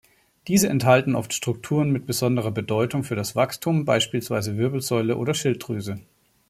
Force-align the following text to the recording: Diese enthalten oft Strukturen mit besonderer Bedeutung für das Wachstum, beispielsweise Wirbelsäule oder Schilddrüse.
Diese 0.47 0.67
enthalten 0.67 1.13
oft 1.13 1.31
Strukturen 1.31 1.91
mit 1.91 2.07
besonderer 2.07 2.49
Bedeutung 2.49 3.03
für 3.03 3.13
das 3.13 3.35
Wachstum, 3.35 3.85
beispielsweise 3.85 4.57
Wirbelsäule 4.57 5.15
oder 5.15 5.35
Schilddrüse. 5.35 5.99